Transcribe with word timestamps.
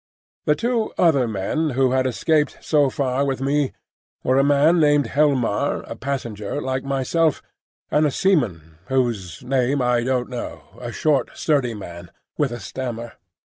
The 0.45 0.55
two 0.55 0.93
other 0.97 1.27
men 1.27 1.71
who 1.77 1.91
had 1.91 2.07
escaped 2.07 2.57
so 2.59 2.89
far 2.89 3.23
with 3.23 3.39
me 3.39 3.71
were 4.23 4.39
a 4.39 4.43
man 4.43 4.79
named 4.79 5.05
Helmar, 5.05 5.83
a 5.83 5.95
passenger 5.95 6.59
like 6.59 6.83
myself, 6.83 7.43
and 7.91 8.07
a 8.07 8.09
seaman 8.09 8.79
whose 8.87 9.43
name 9.43 9.79
I 9.79 10.03
don't 10.03 10.27
know,—a 10.29 10.91
short 10.91 11.29
sturdy 11.37 11.75
man, 11.75 12.09
with 12.35 12.51
a 12.51 12.59
stammer. 12.59 13.13